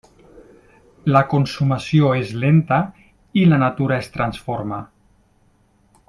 La 1.15 1.21
consumació 1.33 2.09
és 2.21 2.31
lenta, 2.45 2.79
i 3.43 3.47
la 3.51 3.59
natura 3.67 3.99
es 4.05 4.09
transforma. 4.19 4.81